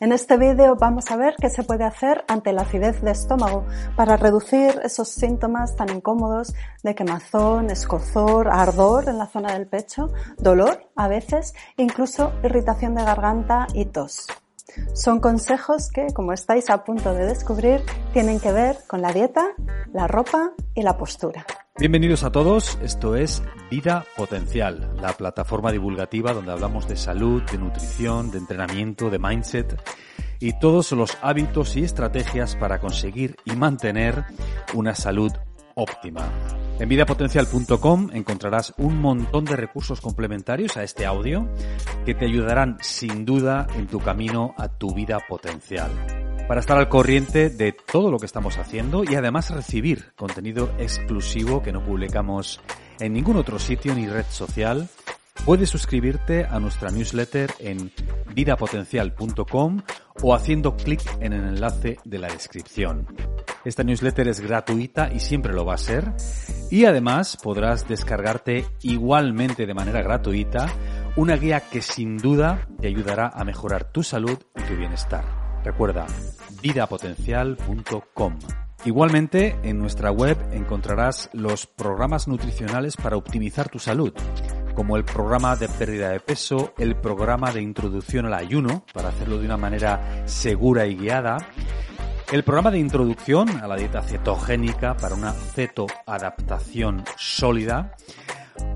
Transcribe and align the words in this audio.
En 0.00 0.12
este 0.12 0.38
vídeo 0.38 0.76
vamos 0.76 1.10
a 1.10 1.16
ver 1.16 1.34
qué 1.38 1.50
se 1.50 1.62
puede 1.62 1.84
hacer 1.84 2.24
ante 2.26 2.54
la 2.54 2.62
acidez 2.62 3.02
de 3.02 3.10
estómago 3.10 3.66
para 3.96 4.16
reducir 4.16 4.80
esos 4.82 5.10
síntomas 5.10 5.76
tan 5.76 5.90
incómodos 5.94 6.54
de 6.82 6.94
quemazón, 6.94 7.68
escozor, 7.68 8.48
ardor 8.48 9.10
en 9.10 9.18
la 9.18 9.26
zona 9.26 9.52
del 9.52 9.66
pecho, 9.66 10.08
dolor 10.38 10.88
a 10.96 11.06
veces, 11.06 11.52
incluso 11.76 12.32
irritación 12.42 12.94
de 12.94 13.04
garganta 13.04 13.66
y 13.74 13.84
tos. 13.84 14.26
Son 14.94 15.20
consejos 15.20 15.90
que, 15.90 16.06
como 16.14 16.32
estáis 16.32 16.70
a 16.70 16.82
punto 16.82 17.12
de 17.12 17.26
descubrir, 17.26 17.82
tienen 18.14 18.40
que 18.40 18.52
ver 18.52 18.78
con 18.86 19.02
la 19.02 19.12
dieta, 19.12 19.50
la 19.92 20.06
ropa 20.06 20.52
y 20.74 20.82
la 20.82 20.96
postura. 20.96 21.44
Bienvenidos 21.80 22.24
a 22.24 22.30
todos, 22.30 22.78
esto 22.82 23.16
es 23.16 23.42
Vida 23.70 24.04
Potencial, 24.14 24.92
la 25.00 25.14
plataforma 25.14 25.72
divulgativa 25.72 26.34
donde 26.34 26.52
hablamos 26.52 26.86
de 26.86 26.94
salud, 26.94 27.42
de 27.50 27.56
nutrición, 27.56 28.30
de 28.30 28.36
entrenamiento, 28.36 29.08
de 29.08 29.18
mindset 29.18 29.80
y 30.40 30.58
todos 30.60 30.92
los 30.92 31.16
hábitos 31.22 31.78
y 31.78 31.84
estrategias 31.84 32.54
para 32.54 32.80
conseguir 32.80 33.36
y 33.46 33.52
mantener 33.52 34.24
una 34.74 34.94
salud 34.94 35.32
óptima. 35.74 36.30
En 36.78 36.86
vidapotencial.com 36.86 38.10
encontrarás 38.12 38.74
un 38.76 39.00
montón 39.00 39.46
de 39.46 39.56
recursos 39.56 40.02
complementarios 40.02 40.76
a 40.76 40.82
este 40.82 41.06
audio 41.06 41.48
que 42.04 42.14
te 42.14 42.26
ayudarán 42.26 42.76
sin 42.82 43.24
duda 43.24 43.66
en 43.74 43.86
tu 43.86 44.00
camino 44.00 44.54
a 44.58 44.68
tu 44.68 44.92
vida 44.92 45.18
potencial 45.26 45.90
para 46.50 46.62
estar 46.62 46.78
al 46.78 46.88
corriente 46.88 47.48
de 47.48 47.70
todo 47.70 48.10
lo 48.10 48.18
que 48.18 48.26
estamos 48.26 48.58
haciendo 48.58 49.04
y 49.04 49.14
además 49.14 49.50
recibir 49.50 50.12
contenido 50.16 50.72
exclusivo 50.80 51.62
que 51.62 51.70
no 51.70 51.84
publicamos 51.84 52.60
en 52.98 53.12
ningún 53.12 53.36
otro 53.36 53.60
sitio 53.60 53.94
ni 53.94 54.08
red 54.08 54.24
social, 54.28 54.88
puedes 55.44 55.70
suscribirte 55.70 56.44
a 56.44 56.58
nuestra 56.58 56.90
newsletter 56.90 57.52
en 57.60 57.92
vidapotencial.com 58.34 59.82
o 60.22 60.34
haciendo 60.34 60.76
clic 60.76 61.00
en 61.20 61.34
el 61.34 61.44
enlace 61.44 61.98
de 62.04 62.18
la 62.18 62.26
descripción. 62.26 63.06
Esta 63.64 63.84
newsletter 63.84 64.26
es 64.26 64.40
gratuita 64.40 65.08
y 65.14 65.20
siempre 65.20 65.52
lo 65.52 65.64
va 65.64 65.74
a 65.74 65.78
ser. 65.78 66.14
Y 66.68 66.84
además 66.84 67.38
podrás 67.40 67.86
descargarte 67.86 68.66
igualmente 68.82 69.66
de 69.66 69.74
manera 69.74 70.02
gratuita 70.02 70.66
una 71.14 71.36
guía 71.36 71.60
que 71.60 71.80
sin 71.80 72.16
duda 72.16 72.66
te 72.80 72.88
ayudará 72.88 73.28
a 73.28 73.44
mejorar 73.44 73.92
tu 73.92 74.02
salud 74.02 74.36
y 74.56 74.62
tu 74.62 74.74
bienestar. 74.74 75.39
Recuerda, 75.64 76.06
vidapotencial.com. 76.62 78.38
Igualmente, 78.84 79.58
en 79.62 79.78
nuestra 79.78 80.10
web 80.10 80.38
encontrarás 80.52 81.28
los 81.34 81.66
programas 81.66 82.28
nutricionales 82.28 82.96
para 82.96 83.16
optimizar 83.16 83.68
tu 83.68 83.78
salud, 83.78 84.14
como 84.74 84.96
el 84.96 85.04
programa 85.04 85.54
de 85.56 85.68
pérdida 85.68 86.08
de 86.08 86.20
peso, 86.20 86.72
el 86.78 86.96
programa 86.96 87.52
de 87.52 87.60
introducción 87.60 88.24
al 88.24 88.34
ayuno, 88.34 88.84
para 88.94 89.10
hacerlo 89.10 89.38
de 89.38 89.44
una 89.44 89.58
manera 89.58 90.22
segura 90.26 90.86
y 90.86 90.96
guiada, 90.96 91.36
el 92.32 92.42
programa 92.42 92.70
de 92.70 92.78
introducción 92.78 93.50
a 93.60 93.66
la 93.66 93.76
dieta 93.76 94.00
cetogénica 94.02 94.96
para 94.96 95.14
una 95.14 95.32
cetoadaptación 95.32 97.04
sólida, 97.18 97.96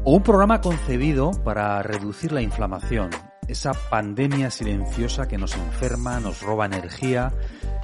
o 0.04 0.16
un 0.16 0.22
programa 0.22 0.60
concebido 0.60 1.30
para 1.44 1.82
reducir 1.82 2.32
la 2.32 2.42
inflamación, 2.42 3.08
esa 3.48 3.72
pandemia 3.72 4.50
silenciosa 4.50 5.26
que 5.28 5.38
nos 5.38 5.54
enferma, 5.54 6.20
nos 6.20 6.42
roba 6.42 6.66
energía 6.66 7.32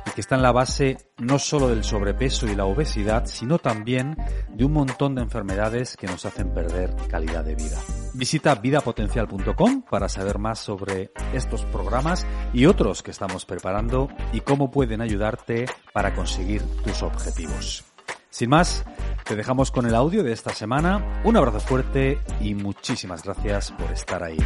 y 0.07 0.11
que 0.11 0.21
está 0.21 0.37
en 0.37 0.43
la 0.43 0.53
base 0.53 0.99
no 1.19 1.39
solo 1.39 1.69
del 1.69 1.85
sobrepeso 1.85 2.47
y 2.47 2.55
la 2.55 2.65
obesidad, 2.65 3.27
sino 3.27 3.59
también 3.59 4.17
de 4.49 4.65
un 4.65 4.73
montón 4.73 5.15
de 5.15 5.23
enfermedades 5.23 5.97
que 5.97 6.07
nos 6.07 6.25
hacen 6.25 6.53
perder 6.53 6.95
calidad 7.09 7.45
de 7.45 7.55
vida. 7.55 7.79
Visita 8.15 8.55
vidapotencial.com 8.55 9.83
para 9.83 10.09
saber 10.09 10.39
más 10.39 10.59
sobre 10.59 11.13
estos 11.33 11.65
programas 11.67 12.27
y 12.53 12.67
otros 12.67 13.03
que 13.03 13.11
estamos 13.11 13.45
preparando 13.45 14.09
y 14.33 14.41
cómo 14.41 14.71
pueden 14.71 15.01
ayudarte 15.01 15.67
para 15.93 16.15
conseguir 16.15 16.63
tus 16.83 17.03
objetivos. 17.03 17.85
Sin 18.31 18.49
más, 18.49 18.85
te 19.25 19.35
dejamos 19.35 19.71
con 19.71 19.87
el 19.87 19.95
audio 19.95 20.23
de 20.23 20.33
esta 20.33 20.51
semana. 20.51 21.21
Un 21.25 21.37
abrazo 21.37 21.61
fuerte 21.61 22.19
y 22.41 22.55
muchísimas 22.55 23.25
gracias 23.25 23.73
por 23.73 23.91
estar 23.91 24.23
ahí. 24.23 24.39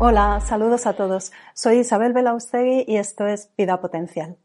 Hola, 0.00 0.40
saludos 0.46 0.86
a 0.86 0.92
todos. 0.92 1.32
Soy 1.54 1.78
Isabel 1.78 2.12
Belaustegui 2.12 2.84
y 2.86 2.98
esto 2.98 3.26
es 3.26 3.50
Vida 3.58 3.80
Potencial. 3.80 4.36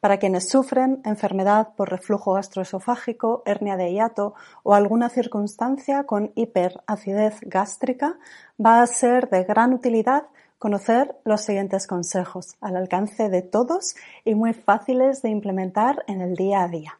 Para 0.00 0.18
quienes 0.18 0.48
sufren 0.48 1.02
enfermedad 1.04 1.68
por 1.76 1.88
reflujo 1.88 2.32
gastroesofágico, 2.32 3.44
hernia 3.46 3.76
de 3.76 3.92
hiato 3.92 4.34
o 4.64 4.74
alguna 4.74 5.08
circunstancia 5.08 6.02
con 6.02 6.32
hiperacidez 6.34 7.38
gástrica, 7.42 8.18
va 8.60 8.82
a 8.82 8.86
ser 8.88 9.30
de 9.30 9.44
gran 9.44 9.72
utilidad 9.72 10.24
conocer 10.58 11.14
los 11.24 11.42
siguientes 11.42 11.86
consejos 11.86 12.56
al 12.60 12.74
alcance 12.74 13.28
de 13.28 13.42
todos 13.42 13.94
y 14.24 14.34
muy 14.34 14.52
fáciles 14.52 15.22
de 15.22 15.28
implementar 15.28 16.02
en 16.08 16.22
el 16.22 16.34
día 16.34 16.64
a 16.64 16.68
día. 16.68 16.97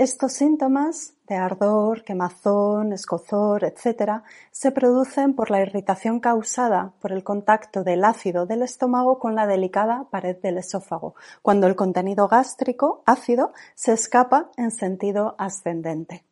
Estos 0.00 0.32
síntomas 0.32 1.12
de 1.28 1.34
ardor, 1.34 2.04
quemazón, 2.04 2.94
escozor, 2.94 3.64
etc., 3.64 4.22
se 4.50 4.72
producen 4.72 5.34
por 5.34 5.50
la 5.50 5.60
irritación 5.60 6.20
causada 6.20 6.94
por 7.02 7.12
el 7.12 7.22
contacto 7.22 7.84
del 7.84 8.04
ácido 8.04 8.46
del 8.46 8.62
estómago 8.62 9.18
con 9.18 9.34
la 9.34 9.46
delicada 9.46 10.06
pared 10.10 10.38
del 10.38 10.56
esófago, 10.56 11.16
cuando 11.42 11.66
el 11.66 11.76
contenido 11.76 12.28
gástrico 12.28 13.02
ácido 13.04 13.52
se 13.74 13.92
escapa 13.92 14.50
en 14.56 14.70
sentido 14.70 15.34
ascendente. 15.36 16.24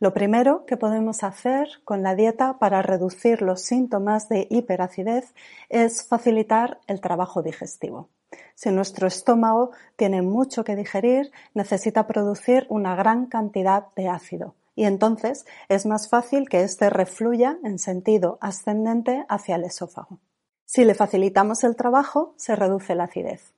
Lo 0.00 0.14
primero 0.14 0.64
que 0.64 0.78
podemos 0.78 1.24
hacer 1.24 1.68
con 1.84 2.02
la 2.02 2.14
dieta 2.14 2.58
para 2.58 2.80
reducir 2.80 3.42
los 3.42 3.60
síntomas 3.60 4.30
de 4.30 4.46
hiperacidez 4.48 5.34
es 5.68 6.08
facilitar 6.08 6.80
el 6.86 7.02
trabajo 7.02 7.42
digestivo. 7.42 8.08
Si 8.54 8.70
nuestro 8.70 9.06
estómago 9.06 9.70
tiene 9.96 10.22
mucho 10.22 10.64
que 10.64 10.76
digerir, 10.76 11.30
necesita 11.54 12.06
producir 12.06 12.66
una 12.68 12.94
gran 12.94 13.26
cantidad 13.26 13.86
de 13.96 14.08
ácido 14.08 14.54
y 14.74 14.84
entonces 14.84 15.44
es 15.68 15.86
más 15.86 16.08
fácil 16.08 16.48
que 16.48 16.62
éste 16.62 16.88
refluya 16.90 17.58
en 17.64 17.78
sentido 17.78 18.38
ascendente 18.40 19.24
hacia 19.28 19.56
el 19.56 19.64
esófago. 19.64 20.18
Si 20.64 20.84
le 20.84 20.94
facilitamos 20.94 21.64
el 21.64 21.76
trabajo, 21.76 22.34
se 22.36 22.56
reduce 22.56 22.94
la 22.94 23.04
acidez. 23.04 23.52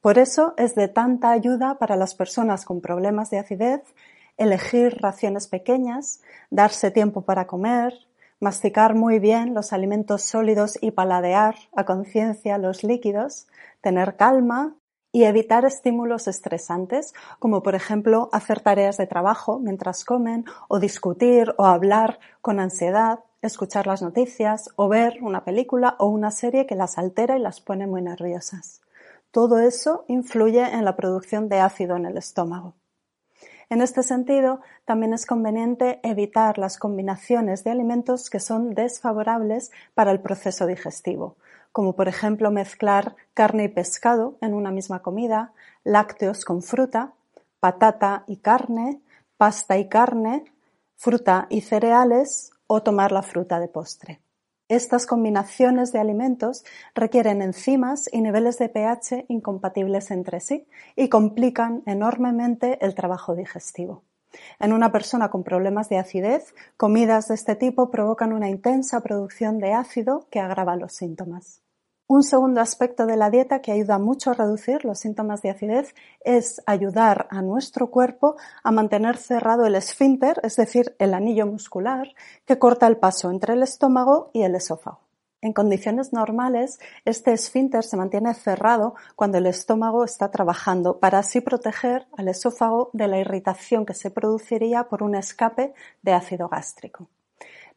Por 0.00 0.18
eso 0.18 0.54
es 0.56 0.74
de 0.74 0.88
tanta 0.88 1.30
ayuda 1.30 1.78
para 1.78 1.96
las 1.96 2.14
personas 2.14 2.64
con 2.64 2.80
problemas 2.80 3.30
de 3.30 3.38
acidez 3.38 3.82
elegir 4.36 4.98
raciones 5.00 5.48
pequeñas, 5.48 6.20
darse 6.50 6.90
tiempo 6.90 7.22
para 7.22 7.46
comer, 7.46 8.05
masticar 8.40 8.94
muy 8.94 9.18
bien 9.18 9.54
los 9.54 9.72
alimentos 9.72 10.22
sólidos 10.22 10.78
y 10.80 10.90
paladear 10.90 11.56
a 11.74 11.84
conciencia 11.84 12.58
los 12.58 12.84
líquidos, 12.84 13.48
tener 13.80 14.16
calma 14.16 14.74
y 15.12 15.24
evitar 15.24 15.64
estímulos 15.64 16.28
estresantes, 16.28 17.14
como 17.38 17.62
por 17.62 17.74
ejemplo 17.74 18.28
hacer 18.32 18.60
tareas 18.60 18.98
de 18.98 19.06
trabajo 19.06 19.58
mientras 19.58 20.04
comen 20.04 20.44
o 20.68 20.78
discutir 20.78 21.54
o 21.56 21.64
hablar 21.64 22.18
con 22.42 22.60
ansiedad, 22.60 23.20
escuchar 23.40 23.86
las 23.86 24.02
noticias 24.02 24.70
o 24.76 24.88
ver 24.88 25.18
una 25.22 25.44
película 25.44 25.96
o 25.98 26.06
una 26.06 26.30
serie 26.30 26.66
que 26.66 26.74
las 26.74 26.98
altera 26.98 27.38
y 27.38 27.40
las 27.40 27.60
pone 27.60 27.86
muy 27.86 28.02
nerviosas. 28.02 28.82
Todo 29.30 29.58
eso 29.58 30.04
influye 30.08 30.62
en 30.62 30.84
la 30.84 30.96
producción 30.96 31.48
de 31.48 31.60
ácido 31.60 31.96
en 31.96 32.06
el 32.06 32.18
estómago. 32.18 32.74
En 33.68 33.82
este 33.82 34.04
sentido, 34.04 34.60
también 34.84 35.12
es 35.12 35.26
conveniente 35.26 35.98
evitar 36.04 36.56
las 36.56 36.78
combinaciones 36.78 37.64
de 37.64 37.72
alimentos 37.72 38.30
que 38.30 38.38
son 38.38 38.74
desfavorables 38.74 39.72
para 39.94 40.12
el 40.12 40.20
proceso 40.20 40.66
digestivo, 40.66 41.36
como 41.72 41.94
por 41.94 42.06
ejemplo 42.06 42.52
mezclar 42.52 43.16
carne 43.34 43.64
y 43.64 43.68
pescado 43.68 44.38
en 44.40 44.54
una 44.54 44.70
misma 44.70 45.02
comida, 45.02 45.52
lácteos 45.82 46.44
con 46.44 46.62
fruta, 46.62 47.12
patata 47.58 48.22
y 48.28 48.36
carne, 48.36 49.00
pasta 49.36 49.78
y 49.78 49.88
carne, 49.88 50.44
fruta 50.94 51.48
y 51.50 51.62
cereales 51.62 52.52
o 52.68 52.82
tomar 52.84 53.10
la 53.10 53.22
fruta 53.22 53.58
de 53.58 53.68
postre. 53.68 54.20
Estas 54.68 55.06
combinaciones 55.06 55.92
de 55.92 56.00
alimentos 56.00 56.64
requieren 56.96 57.40
enzimas 57.40 58.10
y 58.12 58.20
niveles 58.20 58.58
de 58.58 58.68
pH 58.68 59.26
incompatibles 59.28 60.10
entre 60.10 60.40
sí 60.40 60.66
y 60.96 61.08
complican 61.08 61.84
enormemente 61.86 62.84
el 62.84 62.96
trabajo 62.96 63.36
digestivo. 63.36 64.02
En 64.58 64.72
una 64.72 64.90
persona 64.90 65.30
con 65.30 65.44
problemas 65.44 65.88
de 65.88 65.98
acidez, 65.98 66.52
comidas 66.76 67.28
de 67.28 67.36
este 67.36 67.54
tipo 67.54 67.92
provocan 67.92 68.32
una 68.32 68.48
intensa 68.48 69.00
producción 69.02 69.58
de 69.60 69.72
ácido 69.72 70.26
que 70.32 70.40
agrava 70.40 70.74
los 70.74 70.92
síntomas. 70.92 71.62
Un 72.08 72.22
segundo 72.22 72.60
aspecto 72.60 73.04
de 73.04 73.16
la 73.16 73.30
dieta 73.30 73.60
que 73.60 73.72
ayuda 73.72 73.98
mucho 73.98 74.30
a 74.30 74.34
reducir 74.34 74.84
los 74.84 75.00
síntomas 75.00 75.42
de 75.42 75.50
acidez 75.50 75.92
es 76.20 76.62
ayudar 76.64 77.26
a 77.30 77.42
nuestro 77.42 77.90
cuerpo 77.90 78.36
a 78.62 78.70
mantener 78.70 79.16
cerrado 79.16 79.66
el 79.66 79.74
esfínter, 79.74 80.38
es 80.44 80.54
decir, 80.54 80.94
el 81.00 81.14
anillo 81.14 81.48
muscular 81.48 82.14
que 82.44 82.60
corta 82.60 82.86
el 82.86 82.96
paso 82.96 83.32
entre 83.32 83.54
el 83.54 83.64
estómago 83.64 84.30
y 84.32 84.42
el 84.42 84.54
esófago. 84.54 85.00
En 85.42 85.52
condiciones 85.52 86.12
normales, 86.12 86.78
este 87.04 87.32
esfínter 87.32 87.82
se 87.82 87.96
mantiene 87.96 88.34
cerrado 88.34 88.94
cuando 89.16 89.38
el 89.38 89.46
estómago 89.46 90.04
está 90.04 90.30
trabajando 90.30 91.00
para 91.00 91.18
así 91.18 91.40
proteger 91.40 92.06
al 92.16 92.28
esófago 92.28 92.90
de 92.92 93.08
la 93.08 93.18
irritación 93.18 93.84
que 93.84 93.94
se 93.94 94.12
produciría 94.12 94.84
por 94.84 95.02
un 95.02 95.16
escape 95.16 95.74
de 96.02 96.12
ácido 96.12 96.48
gástrico. 96.48 97.08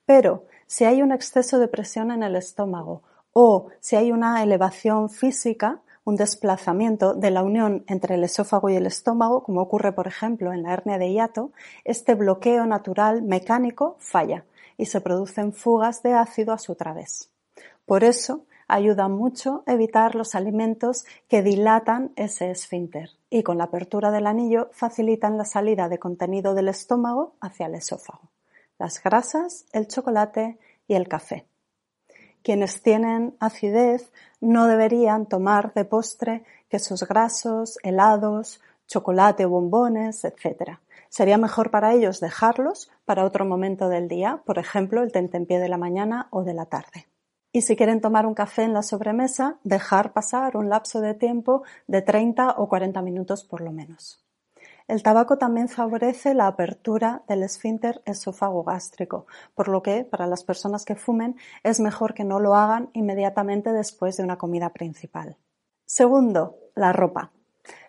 Pero 0.06 0.46
si 0.68 0.86
hay 0.86 1.02
un 1.02 1.12
exceso 1.12 1.58
de 1.58 1.68
presión 1.68 2.12
en 2.12 2.22
el 2.22 2.36
estómago 2.36 3.02
o 3.34 3.68
si 3.80 3.96
hay 3.96 4.12
una 4.12 4.44
elevación 4.44 5.10
física, 5.10 5.82
un 6.04 6.16
desplazamiento 6.16 7.14
de 7.14 7.32
la 7.32 7.44
unión 7.44 7.84
entre 7.88 8.16
el 8.16 8.24
esófago 8.24 8.70
y 8.70 8.76
el 8.76 8.86
estómago, 8.86 9.44
como 9.44 9.62
ocurre 9.62 9.92
por 9.92 10.08
ejemplo 10.08 10.54
en 10.54 10.64
la 10.64 10.74
hernia 10.74 10.98
de 10.98 11.12
hiato, 11.12 11.52
este 11.84 12.16
bloqueo 12.16 12.66
natural 12.66 13.22
mecánico 13.22 13.96
falla 14.00 14.46
y 14.78 14.86
se 14.88 15.02
producen 15.02 15.54
fugas 15.54 16.02
de 16.02 16.14
ácido 16.14 16.54
a 16.54 16.58
su 16.58 16.76
través. 16.76 17.30
Por 17.86 18.04
eso 18.04 18.46
ayuda 18.68 19.08
mucho 19.08 19.64
evitar 19.68 20.16
los 20.16 20.36
alimentos 20.36 21.06
que 21.28 21.42
dilatan 21.42 22.12
ese 22.16 22.50
esfínter 22.50 23.10
y 23.30 23.44
con 23.44 23.58
la 23.58 23.66
apertura 23.66 24.12
del 24.12 24.28
anillo 24.28 24.70
facilitan 24.72 25.38
la 25.38 25.46
salida 25.46 25.90
de 25.90 26.00
contenido 26.00 26.54
del 26.54 26.70
estómago 26.70 27.34
hacia 27.42 27.66
el 27.66 27.76
esófago. 27.76 28.30
Las 28.78 29.04
grasas, 29.04 29.66
el 29.74 29.88
chocolate 29.88 30.58
y 30.88 30.94
el 30.94 31.08
café. 31.08 31.46
Quienes 32.44 32.82
tienen 32.82 33.36
acidez 33.40 34.12
no 34.42 34.68
deberían 34.68 35.26
tomar 35.26 35.74
de 35.74 35.86
postre 35.86 36.44
quesos 36.70 37.08
grasos, 37.08 37.78
helados, 37.84 38.62
chocolate 38.88 39.46
bombones, 39.46 40.24
etc. 40.24 40.80
Sería 41.10 41.38
mejor 41.38 41.72
para 41.72 41.94
ellos 41.94 42.20
dejarlos 42.20 42.92
para 43.06 43.26
otro 43.26 43.46
momento 43.46 43.90
del 43.90 44.08
día, 44.08 44.42
por 44.46 44.60
ejemplo, 44.60 45.04
el 45.04 45.12
tentempié 45.12 45.60
de 45.60 45.70
la 45.70 45.78
mañana 45.78 46.28
o 46.32 46.44
de 46.44 46.54
la 46.54 46.66
tarde. 46.66 47.08
Y 47.52 47.62
si 47.62 47.76
quieren 47.76 48.00
tomar 48.00 48.26
un 48.26 48.36
café 48.36 48.64
en 48.64 48.74
la 48.74 48.84
sobremesa, 48.84 49.58
dejar 49.64 50.14
pasar 50.14 50.56
un 50.56 50.70
lapso 50.70 51.02
de 51.02 51.16
tiempo 51.16 51.64
de 51.88 52.02
30 52.02 52.52
o 52.58 52.70
40 52.70 53.02
minutos 53.02 53.44
por 53.44 53.62
lo 53.62 53.72
menos. 53.72 54.24
El 54.90 55.04
tabaco 55.04 55.38
también 55.38 55.70
favorece 55.70 56.34
la 56.34 56.48
apertura 56.48 57.22
del 57.28 57.44
esfínter 57.44 58.02
esófago-gástrico, 58.06 59.28
por 59.54 59.68
lo 59.68 59.84
que 59.84 60.04
para 60.04 60.26
las 60.26 60.44
personas 60.44 60.84
que 60.84 60.96
fumen 60.96 61.36
es 61.62 61.80
mejor 61.80 62.16
que 62.16 62.24
no 62.24 62.40
lo 62.40 62.56
hagan 62.56 62.90
inmediatamente 62.94 63.72
después 63.72 64.18
de 64.18 64.24
una 64.24 64.40
comida 64.40 64.72
principal. 64.74 65.38
Segundo, 65.86 66.58
la 66.74 66.92
ropa. 66.92 67.32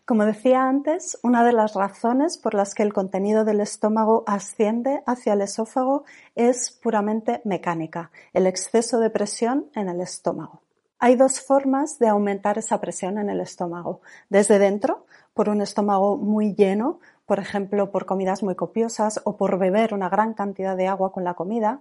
Como 0.05 0.27
decía 0.27 0.69
antes, 0.69 1.19
una 1.23 1.43
de 1.43 1.55
las 1.55 1.73
razones 1.73 2.37
por 2.37 2.53
las 2.53 2.75
que 2.75 2.83
el 2.83 2.93
contenido 2.93 3.47
del 3.47 3.61
estómago 3.61 4.23
asciende 4.27 5.03
hacia 5.07 5.33
el 5.33 5.41
esófago 5.41 6.05
es 6.35 6.71
puramente 6.83 7.41
mecánica, 7.47 8.11
el 8.35 8.47
exceso 8.47 9.01
de 9.01 9.09
presión 9.09 9.71
en 9.75 9.89
el 9.89 10.03
estómago. 10.03 10.61
Hay 11.03 11.17
dos 11.17 11.41
formas 11.41 11.99
de 11.99 12.09
aumentar 12.09 12.59
esa 12.59 12.79
presión 12.79 13.17
en 13.17 13.31
el 13.31 13.41
estómago. 13.41 14.03
Desde 14.29 14.59
dentro, 14.59 15.07
por 15.33 15.49
un 15.49 15.63
estómago 15.63 16.19
muy 16.19 16.55
lleno, 16.55 17.01
por 17.25 17.39
ejemplo, 17.39 17.91
por 17.91 18.05
comidas 18.05 18.43
muy 18.43 18.55
copiosas 18.55 19.19
o 19.25 19.39
por 19.39 19.59
beber 19.59 19.95
una 19.95 20.11
gran 20.11 20.35
cantidad 20.35 20.77
de 20.77 20.89
agua 20.89 21.11
con 21.11 21.25
la 21.25 21.33
comida, 21.33 21.81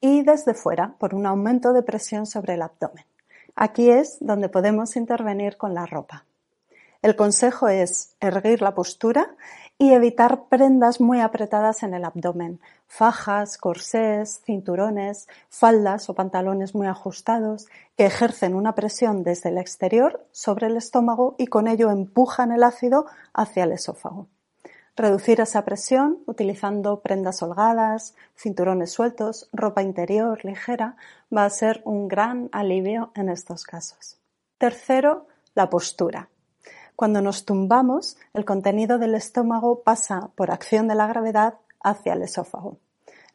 y 0.00 0.22
desde 0.22 0.54
fuera, 0.54 0.94
por 0.98 1.14
un 1.14 1.26
aumento 1.26 1.74
de 1.74 1.82
presión 1.82 2.24
sobre 2.24 2.54
el 2.54 2.62
abdomen. 2.62 3.04
Aquí 3.54 3.90
es 3.90 4.16
donde 4.20 4.48
podemos 4.48 4.96
intervenir 4.96 5.58
con 5.58 5.74
la 5.74 5.84
ropa. 5.84 6.24
El 7.02 7.16
consejo 7.16 7.68
es 7.68 8.16
erguir 8.18 8.62
la 8.62 8.74
postura 8.74 9.36
y 9.78 9.92
evitar 9.92 10.44
prendas 10.48 11.00
muy 11.00 11.20
apretadas 11.20 11.82
en 11.82 11.94
el 11.94 12.04
abdomen, 12.04 12.60
fajas, 12.86 13.58
corsés, 13.58 14.40
cinturones, 14.44 15.28
faldas 15.48 16.08
o 16.08 16.14
pantalones 16.14 16.74
muy 16.74 16.86
ajustados 16.86 17.66
que 17.96 18.06
ejercen 18.06 18.54
una 18.54 18.74
presión 18.74 19.24
desde 19.24 19.48
el 19.48 19.58
exterior 19.58 20.24
sobre 20.30 20.68
el 20.68 20.76
estómago 20.76 21.34
y 21.38 21.48
con 21.48 21.66
ello 21.66 21.90
empujan 21.90 22.52
el 22.52 22.62
ácido 22.62 23.06
hacia 23.32 23.64
el 23.64 23.72
esófago. 23.72 24.28
Reducir 24.96 25.40
esa 25.40 25.64
presión 25.64 26.20
utilizando 26.26 27.00
prendas 27.00 27.42
holgadas, 27.42 28.14
cinturones 28.36 28.92
sueltos, 28.92 29.48
ropa 29.52 29.82
interior 29.82 30.44
ligera 30.44 30.96
va 31.36 31.44
a 31.44 31.50
ser 31.50 31.82
un 31.84 32.06
gran 32.06 32.48
alivio 32.52 33.10
en 33.16 33.28
estos 33.28 33.64
casos. 33.64 34.18
Tercero, 34.56 35.26
la 35.56 35.68
postura. 35.68 36.28
Cuando 36.96 37.20
nos 37.20 37.44
tumbamos, 37.44 38.16
el 38.34 38.44
contenido 38.44 38.98
del 38.98 39.14
estómago 39.14 39.82
pasa 39.82 40.30
por 40.36 40.52
acción 40.52 40.86
de 40.86 40.94
la 40.94 41.08
gravedad 41.08 41.54
hacia 41.82 42.12
el 42.12 42.22
esófago. 42.22 42.78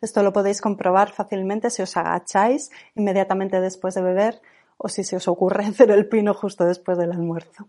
Esto 0.01 0.23
lo 0.23 0.31
podéis 0.31 0.61
comprobar 0.61 1.11
fácilmente 1.11 1.69
si 1.69 1.81
os 1.81 1.97
agacháis 1.97 2.71
inmediatamente 2.95 3.59
después 3.59 3.95
de 3.95 4.01
beber 4.01 4.41
o 4.77 4.87
si 4.87 5.03
se 5.03 5.17
os 5.17 5.27
ocurre 5.27 5.65
hacer 5.67 5.91
el 5.91 6.07
pino 6.07 6.33
justo 6.33 6.65
después 6.65 6.97
del 6.97 7.11
almuerzo. 7.11 7.67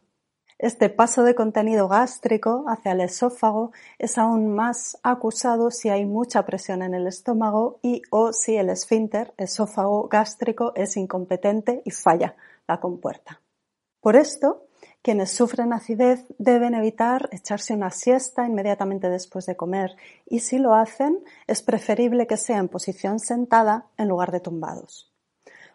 Este 0.59 0.91
paso 0.91 1.25
de 1.25 1.35
contenido 1.35 1.89
gástrico 1.89 2.67
hacia 2.69 2.93
el 2.93 3.01
esófago 3.01 3.73
es 3.99 4.19
aún 4.19 4.55
más 4.55 4.99
acusado 5.03 5.71
si 5.71 5.89
hay 5.89 6.05
mucha 6.05 6.45
presión 6.45 6.83
en 6.83 6.93
el 6.93 7.07
estómago 7.07 7.79
y 7.83 8.03
o 8.11 8.35
si 8.35 8.57
el 8.57 8.69
esfínter 8.69 9.33
esófago 9.39 10.07
gástrico 10.09 10.73
es 10.77 10.99
incompetente 10.99 11.83
y 11.85 11.91
falla 11.91 12.37
la 12.69 12.79
compuerta. 12.79 13.41
Por 14.01 14.17
esto, 14.17 14.67
quienes 15.03 15.31
sufren 15.31 15.73
acidez 15.73 16.27
deben 16.39 16.75
evitar 16.75 17.29
echarse 17.33 17.75
una 17.75 17.91
siesta 17.91 18.47
inmediatamente 18.47 19.09
después 19.09 19.47
de 19.47 19.57
comer 19.57 19.97
y 20.27 20.41
si 20.41 20.59
lo 20.59 20.75
hacen 20.75 21.19
es 21.47 21.63
preferible 21.63 22.27
que 22.27 22.37
sea 22.37 22.59
en 22.59 22.69
posición 22.69 23.19
sentada 23.19 23.87
en 23.97 24.09
lugar 24.09 24.31
de 24.33 24.41
tumbados. 24.41 25.11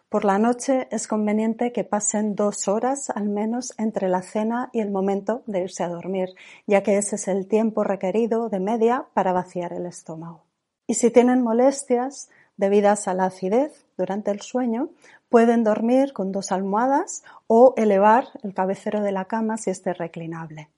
Por 0.08 0.24
la 0.24 0.38
noche 0.38 0.86
es 0.92 1.08
conveniente 1.08 1.72
que 1.72 1.82
pasen 1.82 2.36
dos 2.36 2.68
horas 2.68 3.10
al 3.10 3.28
menos 3.28 3.74
entre 3.76 4.08
la 4.08 4.22
cena 4.22 4.70
y 4.72 4.78
el 4.78 4.92
momento 4.92 5.42
de 5.46 5.62
irse 5.62 5.82
a 5.82 5.88
dormir, 5.88 6.28
ya 6.66 6.84
que 6.84 6.96
ese 6.96 7.16
es 7.16 7.26
el 7.26 7.48
tiempo 7.48 7.82
requerido 7.82 8.48
de 8.48 8.60
media 8.60 9.06
para 9.14 9.32
vaciar 9.32 9.72
el 9.72 9.84
estómago. 9.84 10.44
Y 10.86 10.94
si 10.94 11.10
tienen 11.10 11.42
molestias 11.42 12.30
debidas 12.56 13.08
a 13.08 13.14
la 13.14 13.26
acidez 13.26 13.86
durante 13.96 14.30
el 14.30 14.40
sueño, 14.40 14.90
Pueden 15.28 15.64
dormir 15.64 16.12
con 16.12 16.30
dos 16.30 16.52
almohadas 16.52 17.24
o 17.48 17.74
elevar 17.76 18.28
el 18.42 18.54
cabecero 18.54 19.02
de 19.02 19.12
la 19.12 19.24
cama 19.24 19.56
si 19.56 19.70
esté 19.70 19.92
reclinable. 19.92 20.70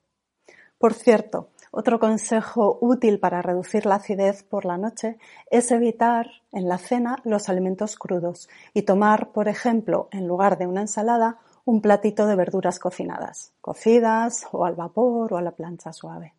Por 0.78 0.94
cierto, 0.94 1.48
otro 1.70 1.98
consejo 1.98 2.78
útil 2.80 3.20
para 3.20 3.42
reducir 3.42 3.84
la 3.84 3.96
acidez 3.96 4.42
por 4.42 4.64
la 4.64 4.78
noche 4.78 5.18
es 5.50 5.70
evitar 5.70 6.30
en 6.52 6.68
la 6.68 6.78
cena 6.78 7.18
los 7.24 7.48
alimentos 7.48 7.96
crudos 7.96 8.48
y 8.72 8.82
tomar, 8.82 9.32
por 9.32 9.48
ejemplo, 9.48 10.08
en 10.12 10.26
lugar 10.26 10.56
de 10.56 10.66
una 10.66 10.80
ensalada, 10.80 11.38
un 11.64 11.82
platito 11.82 12.26
de 12.26 12.36
verduras 12.36 12.78
cocinadas, 12.78 13.52
cocidas 13.60 14.46
o 14.52 14.64
al 14.64 14.76
vapor 14.76 15.34
o 15.34 15.36
a 15.36 15.42
la 15.42 15.50
plancha 15.50 15.92
suave. 15.92 16.32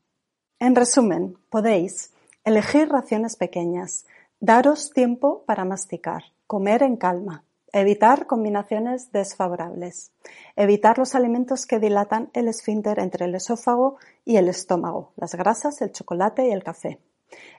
En 0.57 0.75
resumen, 0.75 1.37
podéis 1.49 2.11
elegir 2.43 2.89
raciones 2.89 3.35
pequeñas, 3.35 4.05
daros 4.39 4.91
tiempo 4.91 5.43
para 5.45 5.65
masticar, 5.65 6.23
comer 6.47 6.83
en 6.83 6.97
calma, 6.97 7.43
Evitar 7.71 8.25
combinaciones 8.25 9.11
desfavorables. 9.11 10.11
Evitar 10.55 10.97
los 10.97 11.13
alimentos 11.13 11.67
que 11.67 11.79
dilatan 11.79 12.31
el 12.33 12.47
esfínter 12.47 12.99
entre 12.99 13.25
el 13.25 13.35
esófago 13.35 13.97
y 14.25 14.37
el 14.37 14.49
estómago, 14.49 15.11
las 15.17 15.35
grasas, 15.35 15.79
el 15.81 15.91
chocolate 15.91 16.47
y 16.47 16.51
el 16.51 16.63
café. 16.63 16.99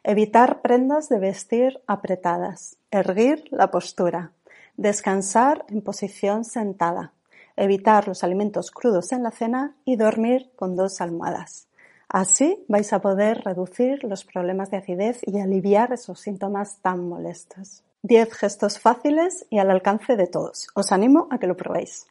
Evitar 0.03 0.63
prendas 0.63 1.09
de 1.09 1.21
vestir 1.21 1.81
apretadas. 1.87 2.77
Erguir 2.91 3.45
la 3.53 3.71
postura. 3.71 4.33
Descansar 4.77 5.65
en 5.69 5.83
posición 5.83 6.45
sentada. 6.45 7.13
Evitar 7.57 8.09
los 8.09 8.25
alimentos 8.25 8.73
crudos 8.73 9.13
en 9.13 9.23
la 9.23 9.31
cena 9.31 9.77
y 9.85 9.95
dormir 9.95 10.51
con 10.57 10.75
dos 10.75 11.01
almohadas. 11.01 11.69
Así 12.13 12.65
vais 12.67 12.93
a 12.93 13.01
poder 13.01 13.43
reducir 13.45 14.03
los 14.03 14.25
problemas 14.25 14.69
de 14.73 14.79
acidez 14.79 15.21
y 15.25 15.39
aliviar 15.39 15.93
esos 15.93 16.19
síntomas 16.19 16.79
tan 16.83 17.09
molestos. 17.09 17.85
10 18.03 18.33
gestos 18.35 18.81
fáciles 18.81 19.47
y 19.49 19.59
al 19.59 19.71
alcance 19.71 20.17
de 20.17 20.27
todos. 20.27 20.67
Os 20.75 20.91
animo 20.91 21.29
a 21.31 21.39
que 21.39 21.47
lo 21.47 21.57
probéis. 21.57 22.09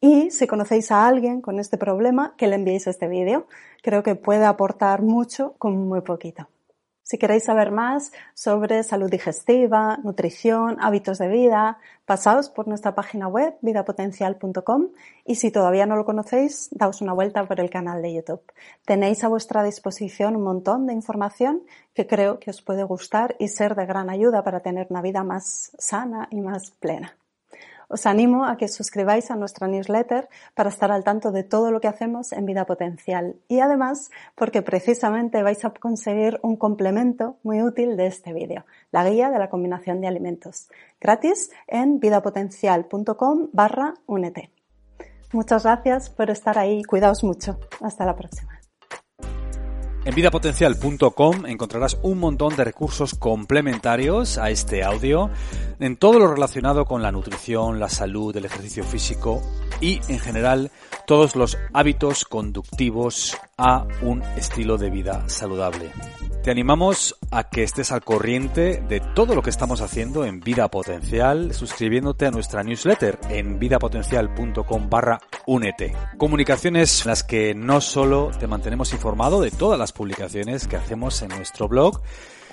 Y 0.00 0.30
si 0.30 0.46
conocéis 0.46 0.90
a 0.90 1.06
alguien 1.06 1.42
con 1.42 1.60
este 1.60 1.76
problema, 1.76 2.34
que 2.38 2.46
le 2.46 2.54
enviéis 2.54 2.86
este 2.86 3.08
vídeo. 3.08 3.46
Creo 3.82 4.02
que 4.02 4.14
puede 4.14 4.46
aportar 4.46 5.02
mucho 5.02 5.54
con 5.58 5.76
muy 5.86 6.00
poquito. 6.00 6.48
Si 7.12 7.18
queréis 7.18 7.44
saber 7.44 7.72
más 7.72 8.10
sobre 8.32 8.82
salud 8.82 9.10
digestiva, 9.10 9.98
nutrición, 10.02 10.78
hábitos 10.80 11.18
de 11.18 11.28
vida, 11.28 11.76
pasaos 12.06 12.48
por 12.48 12.68
nuestra 12.68 12.94
página 12.94 13.28
web 13.28 13.54
vidapotencial.com 13.60 14.88
y 15.26 15.34
si 15.34 15.50
todavía 15.50 15.84
no 15.84 15.96
lo 15.96 16.06
conocéis, 16.06 16.70
daos 16.70 17.02
una 17.02 17.12
vuelta 17.12 17.44
por 17.44 17.60
el 17.60 17.68
canal 17.68 18.00
de 18.00 18.14
YouTube. 18.14 18.40
Tenéis 18.86 19.22
a 19.24 19.28
vuestra 19.28 19.62
disposición 19.62 20.36
un 20.36 20.44
montón 20.44 20.86
de 20.86 20.94
información 20.94 21.60
que 21.92 22.06
creo 22.06 22.38
que 22.38 22.48
os 22.48 22.62
puede 22.62 22.82
gustar 22.82 23.36
y 23.38 23.48
ser 23.48 23.74
de 23.74 23.84
gran 23.84 24.08
ayuda 24.08 24.42
para 24.42 24.60
tener 24.60 24.86
una 24.88 25.02
vida 25.02 25.22
más 25.22 25.72
sana 25.76 26.28
y 26.30 26.40
más 26.40 26.70
plena. 26.70 27.14
Os 27.92 28.06
animo 28.06 28.46
a 28.46 28.56
que 28.56 28.68
suscribáis 28.68 29.30
a 29.30 29.36
nuestra 29.36 29.68
newsletter 29.68 30.30
para 30.54 30.70
estar 30.70 30.90
al 30.90 31.04
tanto 31.04 31.30
de 31.30 31.44
todo 31.44 31.70
lo 31.70 31.78
que 31.78 31.88
hacemos 31.88 32.32
en 32.32 32.46
Vida 32.46 32.64
Potencial 32.64 33.36
y 33.48 33.60
además 33.60 34.10
porque 34.34 34.62
precisamente 34.62 35.42
vais 35.42 35.62
a 35.66 35.74
conseguir 35.74 36.40
un 36.42 36.56
complemento 36.56 37.36
muy 37.42 37.60
útil 37.60 37.98
de 37.98 38.06
este 38.06 38.32
vídeo, 38.32 38.64
la 38.92 39.04
guía 39.04 39.28
de 39.28 39.38
la 39.38 39.50
combinación 39.50 40.00
de 40.00 40.08
alimentos, 40.08 40.70
gratis 41.02 41.50
en 41.66 42.00
vidapotencial.com 42.00 43.50
barra 43.52 43.92
únete. 44.06 44.50
Muchas 45.32 45.64
gracias 45.64 46.08
por 46.08 46.30
estar 46.30 46.58
ahí. 46.58 46.82
Cuidaos 46.84 47.22
mucho. 47.24 47.58
Hasta 47.80 48.06
la 48.06 48.16
próxima. 48.16 48.61
En 50.04 50.16
vidapotencial.com 50.16 51.46
encontrarás 51.46 51.96
un 52.02 52.18
montón 52.18 52.56
de 52.56 52.64
recursos 52.64 53.14
complementarios 53.14 54.36
a 54.36 54.50
este 54.50 54.82
audio 54.82 55.30
en 55.78 55.96
todo 55.96 56.18
lo 56.18 56.26
relacionado 56.26 56.86
con 56.86 57.02
la 57.02 57.12
nutrición, 57.12 57.78
la 57.78 57.88
salud, 57.88 58.36
el 58.36 58.44
ejercicio 58.44 58.82
físico 58.82 59.40
y 59.80 60.00
en 60.08 60.18
general 60.18 60.72
todos 61.06 61.36
los 61.36 61.58
hábitos 61.72 62.24
conductivos 62.24 63.36
a 63.56 63.86
un 64.02 64.22
estilo 64.36 64.78
de 64.78 64.90
vida 64.90 65.28
saludable. 65.28 65.90
Te 66.42 66.50
animamos 66.50 67.16
a 67.30 67.48
que 67.48 67.62
estés 67.62 67.92
al 67.92 68.02
corriente 68.02 68.82
de 68.88 68.98
todo 68.98 69.36
lo 69.36 69.42
que 69.42 69.50
estamos 69.50 69.80
haciendo 69.80 70.24
en 70.24 70.40
Vida 70.40 70.68
Potencial, 70.68 71.54
suscribiéndote 71.54 72.26
a 72.26 72.32
nuestra 72.32 72.64
newsletter 72.64 73.20
en 73.30 73.60
vidapotencial.com 73.60 74.90
barra 74.90 75.20
únete. 75.46 75.94
Comunicaciones 76.18 77.02
en 77.02 77.10
las 77.10 77.22
que 77.22 77.54
no 77.54 77.80
solo 77.80 78.32
te 78.40 78.48
mantenemos 78.48 78.92
informado 78.92 79.40
de 79.40 79.52
todas 79.52 79.78
las 79.78 79.92
publicaciones 79.92 80.66
que 80.66 80.74
hacemos 80.74 81.22
en 81.22 81.28
nuestro 81.28 81.68
blog, 81.68 82.02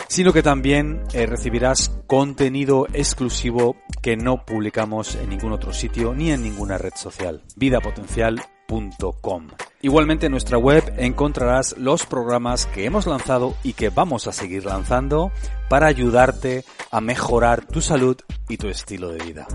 sino 0.09 0.33
que 0.33 0.43
también 0.43 1.03
eh, 1.13 1.25
recibirás 1.25 1.89
contenido 2.07 2.87
exclusivo 2.91 3.77
que 4.01 4.17
no 4.17 4.43
publicamos 4.43 5.15
en 5.15 5.29
ningún 5.29 5.53
otro 5.53 5.71
sitio 5.71 6.13
ni 6.13 6.31
en 6.31 6.43
ninguna 6.43 6.77
red 6.77 6.93
social. 6.95 7.43
Vidapotencial.com. 7.55 9.47
Igualmente 9.81 10.25
en 10.25 10.31
nuestra 10.31 10.57
web 10.57 10.83
encontrarás 10.97 11.77
los 11.77 12.05
programas 12.05 12.65
que 12.65 12.85
hemos 12.85 13.05
lanzado 13.05 13.55
y 13.63 13.73
que 13.73 13.89
vamos 13.89 14.27
a 14.27 14.33
seguir 14.33 14.65
lanzando 14.65 15.31
para 15.69 15.87
ayudarte 15.87 16.65
a 16.91 16.99
mejorar 16.99 17.65
tu 17.65 17.79
salud 17.79 18.17
y 18.49 18.57
tu 18.57 18.67
estilo 18.67 19.09
de 19.09 19.23
vida. 19.23 19.47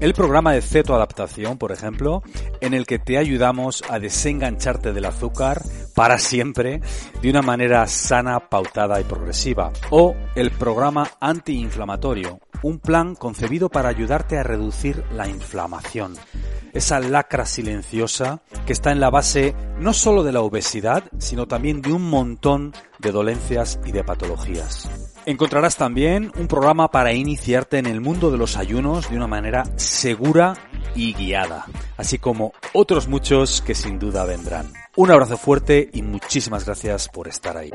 El 0.00 0.12
programa 0.12 0.52
de 0.52 0.60
cetoadaptación, 0.60 1.56
por 1.56 1.70
ejemplo, 1.70 2.22
en 2.60 2.74
el 2.74 2.84
que 2.84 2.98
te 2.98 3.16
ayudamos 3.16 3.84
a 3.88 4.00
desengancharte 4.00 4.92
del 4.92 5.04
azúcar 5.04 5.62
para 5.94 6.18
siempre 6.18 6.80
de 7.22 7.30
una 7.30 7.42
manera 7.42 7.86
sana, 7.86 8.48
pautada 8.48 9.00
y 9.00 9.04
progresiva. 9.04 9.72
O 9.90 10.14
el 10.34 10.50
programa 10.50 11.08
antiinflamatorio, 11.20 12.40
un 12.62 12.78
plan 12.78 13.14
concebido 13.14 13.68
para 13.68 13.88
ayudarte 13.88 14.38
a 14.38 14.42
reducir 14.42 15.04
la 15.12 15.28
inflamación 15.28 16.16
esa 16.74 16.98
lacra 16.98 17.46
silenciosa 17.46 18.42
que 18.66 18.72
está 18.72 18.90
en 18.90 19.00
la 19.00 19.08
base 19.08 19.54
no 19.78 19.92
solo 19.94 20.24
de 20.24 20.32
la 20.32 20.42
obesidad, 20.42 21.04
sino 21.18 21.46
también 21.46 21.80
de 21.80 21.92
un 21.92 22.02
montón 22.10 22.74
de 22.98 23.12
dolencias 23.12 23.78
y 23.86 23.92
de 23.92 24.04
patologías. 24.04 24.90
Encontrarás 25.24 25.76
también 25.76 26.32
un 26.36 26.48
programa 26.48 26.90
para 26.90 27.14
iniciarte 27.14 27.78
en 27.78 27.86
el 27.86 28.00
mundo 28.00 28.30
de 28.30 28.38
los 28.38 28.56
ayunos 28.56 29.08
de 29.08 29.16
una 29.16 29.28
manera 29.28 29.64
segura 29.76 30.54
y 30.94 31.14
guiada, 31.14 31.64
así 31.96 32.18
como 32.18 32.52
otros 32.74 33.08
muchos 33.08 33.62
que 33.62 33.74
sin 33.74 33.98
duda 33.98 34.24
vendrán. 34.24 34.83
Un 34.96 35.10
abrazo 35.10 35.36
fuerte 35.36 35.90
y 35.92 36.02
muchísimas 36.02 36.64
gracias 36.64 37.08
por 37.08 37.26
estar 37.26 37.56
ahí. 37.56 37.70